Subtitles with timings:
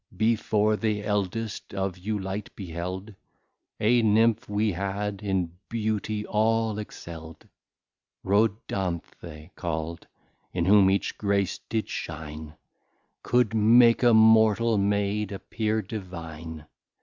[0.17, 3.13] Before the Eldest of you Light beheld,
[3.79, 7.47] A Nymph we had, in Beauty all excell'd,
[8.25, 10.07] Rodanthe call'd,
[10.53, 12.55] in whom each Grace did shine,
[13.21, 16.65] Could make a Mortal Maid appear Divine.